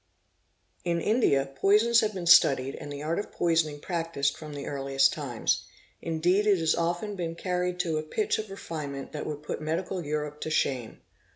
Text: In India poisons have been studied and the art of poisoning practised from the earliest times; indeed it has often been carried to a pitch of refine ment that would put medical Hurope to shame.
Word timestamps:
In 0.83 0.99
India 0.99 1.47
poisons 1.55 1.99
have 2.01 2.15
been 2.15 2.25
studied 2.25 2.73
and 2.73 2.91
the 2.91 3.03
art 3.03 3.19
of 3.19 3.31
poisoning 3.31 3.79
practised 3.79 4.35
from 4.35 4.53
the 4.55 4.65
earliest 4.65 5.13
times; 5.13 5.67
indeed 6.01 6.47
it 6.47 6.57
has 6.57 6.73
often 6.73 7.15
been 7.15 7.35
carried 7.35 7.79
to 7.81 7.99
a 7.99 8.01
pitch 8.01 8.39
of 8.39 8.49
refine 8.49 8.93
ment 8.93 9.11
that 9.11 9.27
would 9.27 9.43
put 9.43 9.61
medical 9.61 10.01
Hurope 10.01 10.41
to 10.41 10.49
shame. 10.49 11.01